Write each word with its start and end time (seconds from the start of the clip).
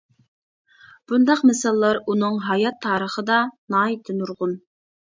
بۇنداق 1.11 1.43
مىساللار 1.49 2.01
ئۇنىڭ 2.09 2.41
ھايات 2.49 2.83
تارىخىدا 2.89 3.39
ناھايىتى 3.77 4.19
نۇرغۇن. 4.21 4.63